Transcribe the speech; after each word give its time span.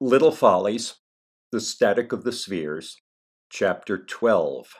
Little 0.00 0.30
Follies, 0.30 0.96
The 1.52 1.60
Static 1.60 2.12
of 2.12 2.22
the 2.22 2.30
Spheres, 2.30 3.00
Chapter 3.48 3.96
12. 3.96 4.74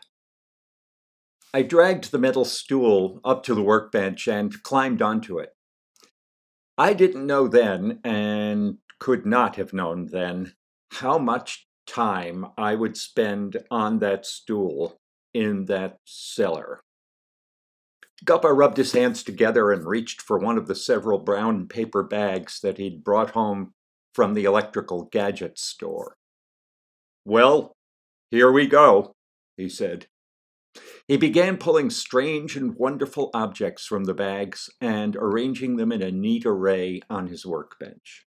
I 1.55 1.63
dragged 1.63 2.11
the 2.11 2.19
metal 2.19 2.45
stool 2.45 3.23
up 3.25 3.43
to 3.45 3.55
the 3.55 3.63
workbench 3.63 4.29
and 4.29 4.63
climbed 4.63 5.01
onto 5.01 5.39
it. 5.39 5.57
I 6.77 6.93
didn't 6.93 7.27
know 7.27 7.49
then, 7.49 8.01
and 8.05 8.77
could 8.99 9.25
not 9.25 9.57
have 9.57 9.73
known 9.73 10.09
then, 10.13 10.53
how 10.91 11.17
much 11.17 11.67
time 11.87 12.49
I 12.59 12.75
would 12.75 12.99
spend 12.99 13.57
on 13.71 14.01
that 14.01 14.27
stool 14.27 15.01
in 15.33 15.65
that 15.65 15.97
cellar. 16.05 16.83
Guppa 18.27 18.55
rubbed 18.55 18.77
his 18.77 18.93
hands 18.93 19.23
together 19.23 19.73
and 19.73 19.87
reached 19.87 20.21
for 20.21 20.37
one 20.37 20.59
of 20.59 20.67
the 20.67 20.75
several 20.75 21.19
brown 21.19 21.69
paper 21.69 22.03
bags 22.03 22.61
that 22.61 22.77
he'd 22.77 23.03
brought 23.03 23.31
home 23.31 23.73
from 24.17 24.33
the 24.33 24.45
electrical 24.45 25.03
gadget 25.13 25.59
store. 25.59 26.17
Well, 27.27 27.75
here 28.31 28.51
we 28.51 28.67
go, 28.67 29.13
he 29.59 29.69
said. 29.69 30.07
He 31.07 31.19
began 31.19 31.59
pulling 31.59 31.91
strange 31.91 32.57
and 32.57 32.77
wonderful 32.77 33.31
objects 33.35 33.85
from 33.85 34.05
the 34.05 34.15
bags 34.15 34.71
and 34.81 35.17
arranging 35.17 35.77
them 35.77 35.93
in 35.93 36.01
a 36.01 36.11
neat 36.11 36.47
array 36.47 37.03
on 37.11 37.27
his 37.27 37.45
workbench. 37.45 38.25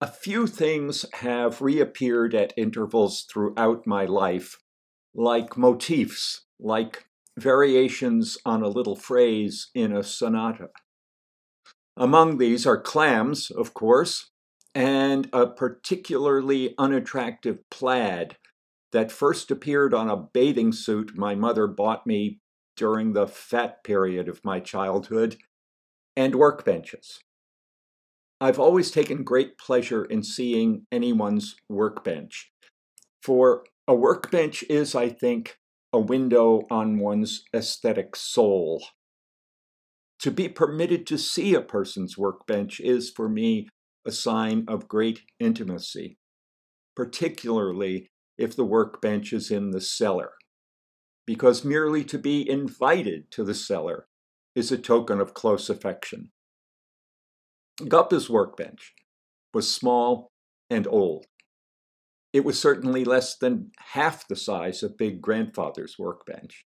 A 0.00 0.06
few 0.06 0.46
things 0.46 1.06
have 1.14 1.60
reappeared 1.60 2.32
at 2.32 2.54
intervals 2.56 3.26
throughout 3.28 3.84
my 3.84 4.04
life, 4.04 4.58
like 5.12 5.56
motifs, 5.56 6.42
like 6.60 7.06
variations 7.36 8.38
on 8.44 8.62
a 8.62 8.68
little 8.68 8.96
phrase 8.96 9.70
in 9.74 9.92
a 9.92 10.04
sonata. 10.04 10.68
Among 11.96 12.38
these 12.38 12.64
are 12.64 12.80
clams, 12.80 13.50
of 13.50 13.74
course, 13.74 14.31
and 14.74 15.28
a 15.32 15.46
particularly 15.46 16.74
unattractive 16.78 17.58
plaid 17.70 18.36
that 18.92 19.12
first 19.12 19.50
appeared 19.50 19.94
on 19.94 20.08
a 20.08 20.16
bathing 20.16 20.72
suit 20.72 21.16
my 21.16 21.34
mother 21.34 21.66
bought 21.66 22.06
me 22.06 22.38
during 22.76 23.12
the 23.12 23.26
fat 23.26 23.84
period 23.84 24.28
of 24.28 24.44
my 24.44 24.60
childhood, 24.60 25.36
and 26.16 26.34
workbenches. 26.34 27.18
I've 28.40 28.58
always 28.58 28.90
taken 28.90 29.22
great 29.22 29.56
pleasure 29.56 30.04
in 30.04 30.22
seeing 30.22 30.86
anyone's 30.90 31.56
workbench, 31.68 32.50
for 33.22 33.64
a 33.86 33.94
workbench 33.94 34.64
is, 34.64 34.94
I 34.94 35.08
think, 35.10 35.58
a 35.92 36.00
window 36.00 36.62
on 36.70 36.98
one's 36.98 37.44
aesthetic 37.54 38.16
soul. 38.16 38.82
To 40.20 40.30
be 40.30 40.48
permitted 40.48 41.06
to 41.08 41.18
see 41.18 41.54
a 41.54 41.60
person's 41.60 42.16
workbench 42.16 42.80
is, 42.80 43.10
for 43.10 43.28
me, 43.28 43.68
a 44.06 44.12
sign 44.12 44.64
of 44.68 44.88
great 44.88 45.22
intimacy, 45.38 46.18
particularly 46.96 48.10
if 48.38 48.56
the 48.56 48.64
workbench 48.64 49.32
is 49.32 49.50
in 49.50 49.70
the 49.70 49.80
cellar, 49.80 50.32
because 51.26 51.64
merely 51.64 52.04
to 52.04 52.18
be 52.18 52.48
invited 52.48 53.30
to 53.30 53.44
the 53.44 53.54
cellar 53.54 54.06
is 54.54 54.72
a 54.72 54.78
token 54.78 55.20
of 55.20 55.34
close 55.34 55.70
affection. 55.70 56.30
Guppa's 57.80 58.28
workbench 58.28 58.92
was 59.54 59.74
small 59.74 60.30
and 60.68 60.86
old. 60.86 61.26
It 62.32 62.44
was 62.44 62.58
certainly 62.58 63.04
less 63.04 63.36
than 63.36 63.70
half 63.78 64.26
the 64.26 64.36
size 64.36 64.82
of 64.82 64.96
Big 64.96 65.20
Grandfather's 65.20 65.96
workbench. 65.98 66.64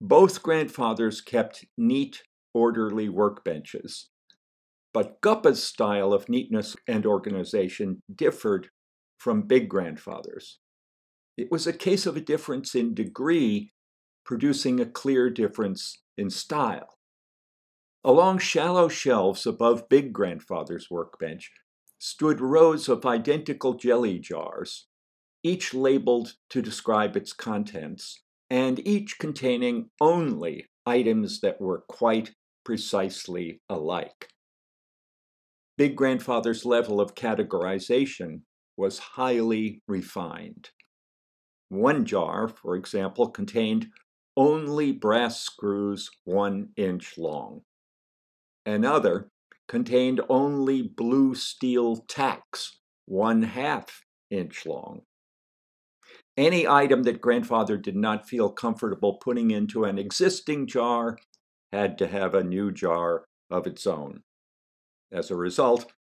Both 0.00 0.42
grandfathers 0.42 1.20
kept 1.20 1.64
neat, 1.76 2.22
orderly 2.54 3.08
workbenches, 3.08 4.04
but 4.92 5.20
Guppa's 5.20 5.62
style 5.62 6.12
of 6.12 6.28
neatness 6.28 6.76
and 6.86 7.04
organization 7.04 8.02
differed 8.14 8.68
from 9.18 9.42
big 9.42 9.68
grandfather's. 9.68 10.58
It 11.36 11.50
was 11.50 11.66
a 11.66 11.72
case 11.72 12.06
of 12.06 12.16
a 12.16 12.20
difference 12.20 12.74
in 12.74 12.94
degree, 12.94 13.72
producing 14.24 14.80
a 14.80 14.86
clear 14.86 15.30
difference 15.30 16.02
in 16.16 16.30
style. 16.30 16.98
Along 18.04 18.38
shallow 18.38 18.88
shelves 18.88 19.46
above 19.46 19.88
big 19.88 20.12
grandfather's 20.12 20.88
workbench 20.90 21.50
stood 21.98 22.40
rows 22.40 22.88
of 22.88 23.04
identical 23.04 23.74
jelly 23.74 24.18
jars, 24.18 24.86
each 25.42 25.74
labeled 25.74 26.34
to 26.50 26.62
describe 26.62 27.16
its 27.16 27.32
contents, 27.32 28.22
and 28.50 28.86
each 28.86 29.18
containing 29.18 29.90
only 30.00 30.66
items 30.86 31.40
that 31.40 31.60
were 31.60 31.84
quite 31.88 32.34
precisely 32.64 33.60
alike. 33.68 34.28
Big 35.78 35.94
Grandfather's 35.94 36.64
level 36.64 37.00
of 37.00 37.14
categorization 37.14 38.40
was 38.76 38.98
highly 38.98 39.80
refined. 39.86 40.70
One 41.68 42.04
jar, 42.04 42.48
for 42.48 42.74
example, 42.74 43.30
contained 43.30 43.86
only 44.36 44.90
brass 44.90 45.40
screws 45.40 46.10
one 46.24 46.70
inch 46.76 47.16
long. 47.16 47.62
Another 48.66 49.30
contained 49.68 50.20
only 50.28 50.82
blue 50.82 51.36
steel 51.36 51.98
tacks 52.08 52.80
one 53.06 53.42
half 53.44 54.02
inch 54.32 54.66
long. 54.66 55.02
Any 56.36 56.66
item 56.66 57.04
that 57.04 57.20
grandfather 57.20 57.76
did 57.76 57.94
not 57.94 58.28
feel 58.28 58.50
comfortable 58.50 59.18
putting 59.18 59.52
into 59.52 59.84
an 59.84 59.96
existing 59.96 60.66
jar 60.66 61.18
had 61.70 61.96
to 61.98 62.08
have 62.08 62.34
a 62.34 62.42
new 62.42 62.72
jar 62.72 63.26
of 63.48 63.68
its 63.68 63.86
own. 63.86 64.24
As 65.10 65.30
a 65.30 65.36
result, 65.36 65.92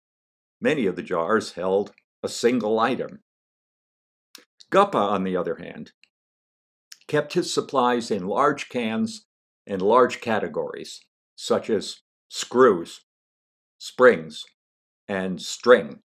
many 0.59 0.85
of 0.85 0.95
the 0.95 1.03
jars 1.03 1.53
held 1.53 1.93
a 2.23 2.29
single 2.29 2.79
item. 2.79 3.23
Guppa, 4.71 4.97
on 4.97 5.23
the 5.23 5.35
other 5.35 5.55
hand, 5.55 5.93
kept 7.07 7.33
his 7.33 7.53
supplies 7.53 8.11
in 8.11 8.27
large 8.27 8.69
cans 8.69 9.25
and 9.65 9.81
large 9.81 10.19
categories, 10.19 11.01
such 11.35 11.69
as 11.69 12.01
screws, 12.29 13.01
springs, 13.77 14.43
and 15.07 15.41
string. 15.41 16.01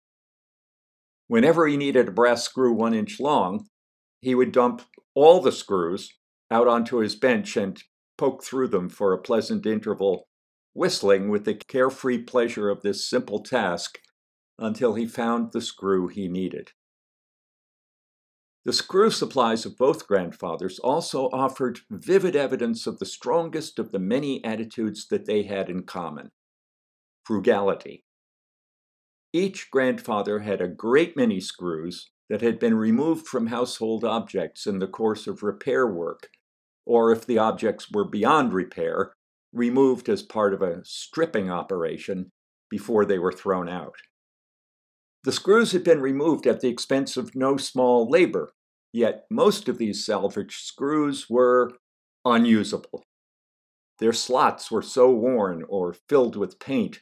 Whenever 1.27 1.67
he 1.67 1.77
needed 1.77 2.09
a 2.09 2.13
brass 2.13 2.45
screw 2.45 2.73
one 2.73 2.93
inch 2.93 3.21
long, 3.21 3.69
he 4.21 4.35
would 4.35 4.53
dump 4.53 4.83
all 5.15 5.41
the 5.41 5.53
screws 5.53 6.13
out 6.51 6.69
onto 6.69 6.99
his 6.99 7.15
bench 7.15 7.57
and 7.57 7.83
poke 8.19 8.45
through 8.45 8.69
them 8.69 8.89
for 8.89 9.13
a 9.13 9.23
pleasant 9.23 9.65
interval 9.65 10.29
whistling 10.75 11.29
with 11.29 11.45
the 11.45 11.55
carefree 11.55 12.23
pleasure 12.23 12.69
of 12.69 12.83
this 12.83 13.09
simple 13.09 13.43
task 13.43 13.99
until 14.59 14.95
he 14.95 15.07
found 15.07 15.53
the 15.53 15.61
screw 15.61 16.09
he 16.09 16.29
needed. 16.29 16.71
The 18.65 18.73
screw 18.75 19.11
supplies 19.11 19.65
of 19.65 19.79
both 19.79 20.07
grandfathers 20.07 20.79
also 20.79 21.31
offered 21.33 21.81
vivid 21.91 22.37
evidence 22.37 22.87
of 22.87 22.99
the 22.99 23.07
strongest 23.07 23.79
of 23.79 23.91
the 23.91 23.99
many 23.99 24.45
attitudes 24.45 25.09
that 25.09 25.25
they 25.25 25.45
had 25.45 25.71
in 25.71 25.85
common 25.85 26.31
frugality. 27.25 28.05
Each 29.33 29.71
grandfather 29.71 30.41
had 30.41 30.61
a 30.61 30.69
great 30.69 31.17
many 31.17 31.41
screws 31.41 32.11
that 32.29 32.41
had 32.41 32.59
been 32.59 32.75
removed 32.75 33.27
from 33.27 33.47
household 33.47 34.05
objects 34.05 34.67
in 34.67 34.79
the 34.79 34.89
course 34.89 35.27
of 35.27 35.43
repair 35.43 35.87
work, 35.87 36.29
or 36.85 37.13
if 37.13 37.25
the 37.25 37.39
objects 37.39 37.91
were 37.91 38.09
beyond 38.09 38.53
repair, 38.53 39.13
removed 39.53 40.09
as 40.09 40.23
part 40.23 40.55
of 40.55 40.63
a 40.63 40.85
stripping 40.85 41.51
operation 41.51 42.31
before 42.69 43.05
they 43.05 43.19
were 43.19 43.33
thrown 43.33 43.69
out. 43.69 43.95
The 45.25 45.33
screws 45.33 45.73
had 45.73 45.85
been 45.85 46.01
removed 46.01 46.47
at 46.47 46.61
the 46.61 46.69
expense 46.69 47.17
of 47.17 47.35
no 47.35 47.57
small 47.57 48.09
labor, 48.09 48.53
yet 48.93 49.27
most 49.31 49.69
of 49.69 49.79
these 49.79 50.05
salvaged 50.05 50.65
screws 50.65 51.29
were 51.29 51.73
unusable. 52.25 53.05
Their 53.99 54.13
slots 54.15 54.71
were 54.71 54.83
so 54.83 55.11
worn 55.11 55.63
or 55.69 55.95
filled 56.09 56.37
with 56.37 56.59
paint 56.59 57.01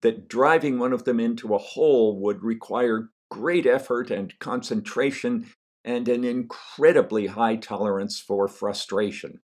that 0.00 0.28
driving 0.28 0.78
one 0.78 0.94
of 0.94 1.04
them 1.04 1.20
into 1.20 1.54
a 1.54 1.58
hole 1.58 2.18
would 2.20 2.42
require 2.42 3.10
great 3.30 3.66
effort 3.66 4.10
and 4.10 4.38
concentration 4.38 5.46
and 5.84 6.08
an 6.08 6.24
incredibly 6.24 7.26
high 7.26 7.56
tolerance 7.56 8.20
for 8.20 8.48
frustration. 8.48 9.40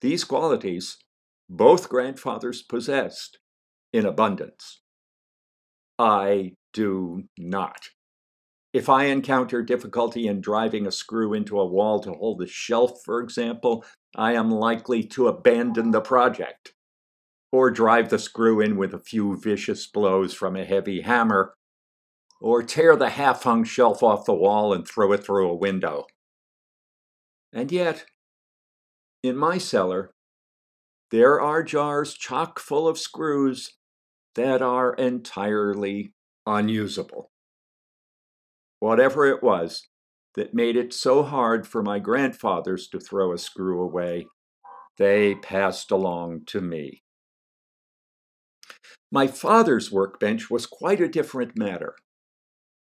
These 0.00 0.24
qualities 0.24 0.98
both 1.48 1.88
grandfathers 1.88 2.62
possessed 2.62 3.38
in 3.92 4.04
abundance. 4.04 4.82
I 5.98 6.52
do 6.72 7.24
not. 7.38 7.88
If 8.72 8.88
I 8.90 9.04
encounter 9.04 9.62
difficulty 9.62 10.26
in 10.26 10.42
driving 10.42 10.86
a 10.86 10.92
screw 10.92 11.32
into 11.32 11.58
a 11.58 11.66
wall 11.66 12.00
to 12.00 12.12
hold 12.12 12.42
a 12.42 12.46
shelf, 12.46 13.00
for 13.04 13.20
example, 13.20 13.84
I 14.14 14.34
am 14.34 14.50
likely 14.50 15.02
to 15.04 15.28
abandon 15.28 15.92
the 15.92 16.02
project 16.02 16.74
or 17.52 17.70
drive 17.70 18.10
the 18.10 18.18
screw 18.18 18.60
in 18.60 18.76
with 18.76 18.92
a 18.92 18.98
few 18.98 19.38
vicious 19.40 19.86
blows 19.86 20.34
from 20.34 20.56
a 20.56 20.64
heavy 20.64 21.00
hammer, 21.00 21.54
or 22.40 22.62
tear 22.62 22.96
the 22.96 23.08
half 23.08 23.44
hung 23.44 23.64
shelf 23.64 24.02
off 24.02 24.26
the 24.26 24.34
wall 24.34 24.74
and 24.74 24.86
throw 24.86 25.12
it 25.12 25.24
through 25.24 25.48
a 25.48 25.56
window. 25.56 26.06
And 27.52 27.72
yet, 27.72 28.04
in 29.26 29.36
my 29.36 29.58
cellar, 29.58 30.10
there 31.10 31.40
are 31.40 31.62
jars 31.62 32.14
chock 32.14 32.58
full 32.58 32.88
of 32.88 32.98
screws 32.98 33.76
that 34.34 34.62
are 34.62 34.94
entirely 34.94 36.12
unusable. 36.46 37.30
Whatever 38.80 39.26
it 39.26 39.42
was 39.42 39.88
that 40.34 40.54
made 40.54 40.76
it 40.76 40.92
so 40.92 41.22
hard 41.22 41.66
for 41.66 41.82
my 41.82 41.98
grandfathers 41.98 42.88
to 42.88 43.00
throw 43.00 43.32
a 43.32 43.38
screw 43.38 43.80
away, 43.80 44.26
they 44.98 45.34
passed 45.36 45.90
along 45.90 46.42
to 46.46 46.60
me. 46.60 47.02
My 49.10 49.26
father's 49.26 49.90
workbench 49.90 50.50
was 50.50 50.66
quite 50.66 51.00
a 51.00 51.08
different 51.08 51.56
matter. 51.56 51.94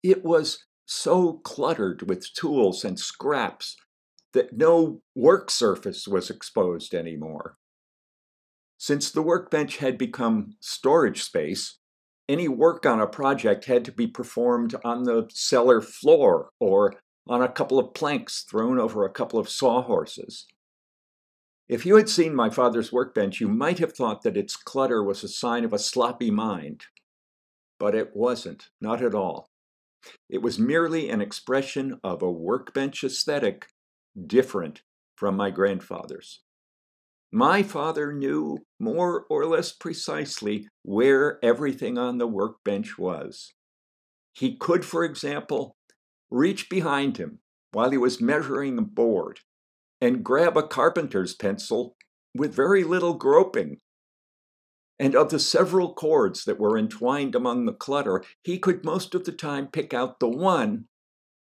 It 0.02 0.24
was 0.24 0.64
so 0.86 1.34
cluttered 1.44 2.08
with 2.08 2.32
tools 2.34 2.84
and 2.84 2.98
scraps 2.98 3.76
that 4.32 4.56
no 4.56 5.00
work 5.14 5.50
surface 5.50 6.06
was 6.06 6.30
exposed 6.30 6.94
anymore. 6.94 7.56
Since 8.78 9.10
the 9.10 9.22
workbench 9.22 9.78
had 9.78 9.98
become 9.98 10.54
storage 10.60 11.22
space, 11.22 11.78
any 12.28 12.46
work 12.46 12.84
on 12.84 13.00
a 13.00 13.06
project 13.06 13.64
had 13.64 13.84
to 13.86 13.92
be 13.92 14.06
performed 14.06 14.74
on 14.84 15.04
the 15.04 15.28
cellar 15.32 15.80
floor 15.80 16.50
or 16.60 16.94
on 17.28 17.42
a 17.42 17.48
couple 17.48 17.78
of 17.78 17.94
planks 17.94 18.42
thrown 18.42 18.78
over 18.78 19.04
a 19.04 19.10
couple 19.10 19.38
of 19.38 19.48
sawhorses. 19.48 20.46
If 21.68 21.84
you 21.84 21.96
had 21.96 22.08
seen 22.08 22.34
my 22.34 22.48
father's 22.48 22.92
workbench, 22.92 23.40
you 23.40 23.48
might 23.48 23.78
have 23.78 23.92
thought 23.92 24.22
that 24.22 24.36
its 24.36 24.56
clutter 24.56 25.02
was 25.02 25.22
a 25.22 25.28
sign 25.28 25.64
of 25.64 25.72
a 25.72 25.78
sloppy 25.78 26.30
mind. 26.30 26.84
But 27.78 27.94
it 27.94 28.14
wasn't, 28.14 28.70
not 28.80 29.02
at 29.02 29.14
all. 29.14 29.50
It 30.30 30.40
was 30.40 30.58
merely 30.58 31.10
an 31.10 31.20
expression 31.20 32.00
of 32.02 32.22
a 32.22 32.30
workbench 32.30 33.04
aesthetic 33.04 33.66
different 34.26 34.82
from 35.16 35.36
my 35.36 35.50
grandfather's. 35.50 36.40
My 37.30 37.62
father 37.62 38.12
knew 38.12 38.58
more 38.80 39.26
or 39.28 39.44
less 39.44 39.72
precisely 39.72 40.68
where 40.82 41.38
everything 41.44 41.98
on 41.98 42.18
the 42.18 42.26
workbench 42.26 42.96
was. 42.98 43.52
He 44.32 44.56
could, 44.56 44.84
for 44.84 45.04
example, 45.04 45.76
reach 46.30 46.70
behind 46.70 47.18
him 47.18 47.40
while 47.72 47.90
he 47.90 47.98
was 47.98 48.20
measuring 48.20 48.78
a 48.78 48.82
board 48.82 49.40
and 50.00 50.24
grab 50.24 50.56
a 50.56 50.62
carpenter's 50.62 51.34
pencil 51.34 51.96
with 52.34 52.54
very 52.54 52.84
little 52.84 53.14
groping. 53.14 53.78
And 54.98 55.14
of 55.14 55.30
the 55.30 55.38
several 55.38 55.94
cords 55.94 56.44
that 56.44 56.58
were 56.58 56.78
entwined 56.78 57.34
among 57.34 57.66
the 57.66 57.72
clutter, 57.72 58.24
he 58.42 58.58
could 58.58 58.84
most 58.84 59.14
of 59.14 59.24
the 59.24 59.32
time 59.32 59.68
pick 59.68 59.92
out 59.92 60.18
the 60.18 60.28
one 60.28 60.86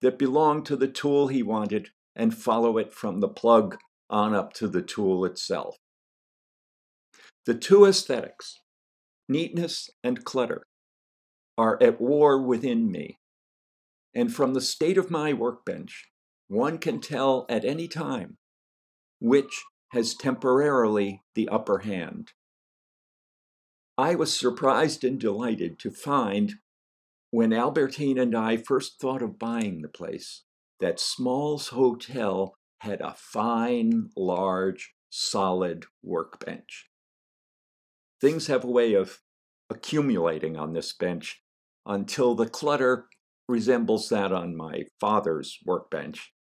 that 0.02 0.18
belonged 0.18 0.66
to 0.66 0.76
the 0.76 0.88
tool 0.88 1.28
he 1.28 1.44
wanted 1.44 1.90
and 2.16 2.36
follow 2.36 2.78
it 2.78 2.94
from 2.94 3.20
the 3.20 3.28
plug 3.28 3.78
on 4.10 4.34
up 4.34 4.54
to 4.54 4.68
the 4.68 4.82
tool 4.82 5.26
itself. 5.26 5.78
The 7.46 7.56
two 7.56 7.86
aesthetics, 7.86 8.60
neatness 9.28 9.90
and 10.04 10.24
clutter, 10.24 10.64
are 11.58 11.82
at 11.82 12.02
war 12.02 12.42
within 12.42 12.92
me. 12.92 13.20
And 14.14 14.34
from 14.34 14.54
the 14.54 14.62
state 14.62 14.98
of 14.98 15.12
my 15.12 15.34
workbench, 15.34 16.06
one 16.48 16.78
can 16.78 17.02
tell 17.02 17.46
at 17.50 17.66
any 17.66 17.88
time 17.88 18.38
which 19.20 19.64
has 19.90 20.14
temporarily 20.14 21.22
the 21.36 21.50
upper 21.50 21.80
hand. 21.80 22.32
I 23.98 24.16
was 24.16 24.38
surprised 24.38 25.04
and 25.04 25.20
delighted 25.20 25.80
to 25.80 25.92
find 25.92 26.56
when 27.32 27.54
Albertine 27.54 28.18
and 28.18 28.36
I 28.36 28.58
first 28.58 29.00
thought 29.00 29.22
of 29.22 29.40
buying 29.40 29.82
the 29.82 29.88
place 29.88 30.44
that 30.80 31.00
Small's 31.00 31.70
Hotel 31.70 32.56
had 32.80 33.02
a 33.02 33.16
fine, 33.18 34.10
large, 34.16 34.94
solid 35.10 35.86
workbench. 36.04 36.90
Things 38.22 38.48
have 38.48 38.64
a 38.64 38.72
way 38.72 38.94
of 38.94 39.20
accumulating 39.70 40.58
on 40.58 40.74
this 40.74 40.94
bench 40.94 41.42
until 41.86 42.36
the 42.36 42.48
clutter 42.48 43.08
resembles 43.48 44.10
that 44.10 44.32
on 44.32 44.56
my 44.56 44.84
father's 45.00 45.60
workbench, 45.66 46.34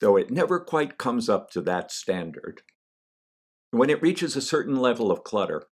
though 0.00 0.16
it 0.16 0.30
never 0.30 0.60
quite 0.60 0.98
comes 0.98 1.28
up 1.28 1.50
to 1.50 1.60
that 1.62 1.90
standard. 1.90 2.62
When 3.70 3.90
it 3.90 4.02
reaches 4.02 4.36
a 4.36 4.40
certain 4.40 4.76
level 4.76 5.10
of 5.10 5.24
clutter, 5.24 5.64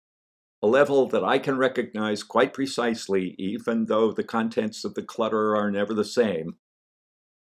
a 0.64 0.68
level 0.68 1.07
that 1.07 1.24
I 1.24 1.40
can 1.40 1.57
recognize 1.57 2.24
quite 2.24 2.54
precisely, 2.54 3.36
even 3.38 3.86
though 3.86 4.12
the 4.12 4.24
contents 4.24 4.84
of 4.84 4.94
the 4.94 5.04
clutter 5.04 5.56
are 5.56 5.72
never 5.72 5.94
the 5.94 6.06
same, 6.06 6.56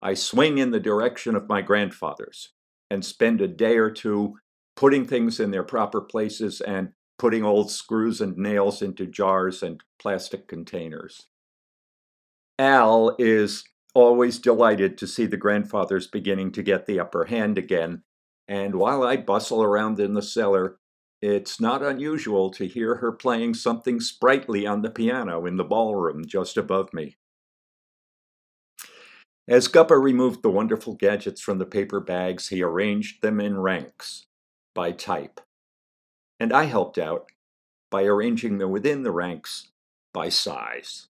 I 0.00 0.14
swing 0.14 0.58
in 0.58 0.70
the 0.70 0.80
direction 0.80 1.34
of 1.34 1.48
my 1.48 1.62
grandfather's 1.62 2.52
and 2.90 3.04
spend 3.04 3.40
a 3.40 3.48
day 3.48 3.76
or 3.76 3.90
two 3.90 4.36
putting 4.76 5.06
things 5.06 5.40
in 5.40 5.50
their 5.50 5.64
proper 5.64 6.00
places 6.00 6.60
and 6.60 6.90
putting 7.18 7.44
old 7.44 7.70
screws 7.70 8.20
and 8.20 8.36
nails 8.36 8.80
into 8.80 9.06
jars 9.06 9.62
and 9.62 9.82
plastic 10.00 10.46
containers. 10.46 11.26
Al 12.58 13.14
is 13.18 13.64
always 13.94 14.38
delighted 14.38 14.96
to 14.98 15.06
see 15.06 15.26
the 15.26 15.36
grandfathers 15.36 16.06
beginning 16.06 16.52
to 16.52 16.62
get 16.62 16.86
the 16.86 17.00
upper 17.00 17.24
hand 17.24 17.58
again, 17.58 18.02
and 18.46 18.76
while 18.76 19.02
I 19.02 19.16
bustle 19.16 19.62
around 19.62 19.98
in 20.00 20.14
the 20.14 20.22
cellar, 20.22 20.78
it's 21.20 21.60
not 21.60 21.82
unusual 21.82 22.50
to 22.52 22.66
hear 22.66 22.96
her 22.96 23.10
playing 23.10 23.54
something 23.54 24.00
sprightly 24.00 24.66
on 24.66 24.82
the 24.82 24.90
piano 24.90 25.44
in 25.44 25.56
the 25.56 25.64
ballroom 25.64 26.24
just 26.24 26.56
above 26.56 26.94
me. 26.94 27.17
As 29.48 29.66
Guppa 29.66 29.98
removed 29.98 30.42
the 30.42 30.50
wonderful 30.50 30.92
gadgets 30.94 31.40
from 31.40 31.56
the 31.56 31.64
paper 31.64 32.00
bags, 32.00 32.48
he 32.48 32.62
arranged 32.62 33.22
them 33.22 33.40
in 33.40 33.58
ranks 33.58 34.26
by 34.74 34.92
type. 34.92 35.40
And 36.38 36.52
I 36.52 36.64
helped 36.64 36.98
out 36.98 37.32
by 37.90 38.04
arranging 38.04 38.58
them 38.58 38.70
within 38.70 39.04
the 39.04 39.10
ranks 39.10 39.70
by 40.12 40.28
size. 40.28 41.08